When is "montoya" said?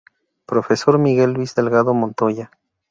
1.93-2.49